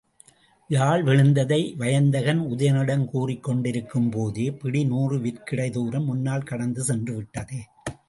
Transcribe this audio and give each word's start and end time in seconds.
யாழ் 0.69 1.03
விழுந்ததை 1.03 1.59
வயந்தகன் 1.77 2.41
உதயணனிடம் 2.47 3.05
கூறிக் 3.05 3.43
கொண்டிருக்கும்போதே, 3.43 4.47
பிடி 4.59 4.83
நூறு 4.85 5.19
விற்கிடை 5.19 5.69
தூரம் 5.71 6.05
முன்னால் 6.05 6.43
கடந்து 6.43 6.83
சென்றுவிட்டது. 6.87 7.59